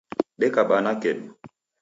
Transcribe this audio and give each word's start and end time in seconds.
deka 0.39 0.61
bana 0.69 0.93
kedu 1.01 1.25